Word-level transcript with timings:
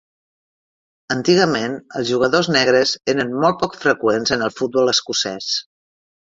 Antigament, 1.15 1.75
els 1.99 2.09
jugadors 2.13 2.49
negres 2.57 2.95
eren 3.15 3.37
molt 3.45 3.61
poc 3.63 3.79
freqüents 3.85 4.37
en 4.39 4.49
el 4.49 4.57
futbol 4.59 4.93
escocès. 4.99 5.55